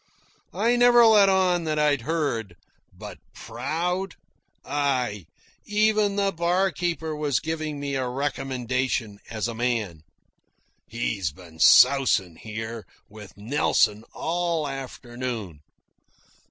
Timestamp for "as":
9.29-9.47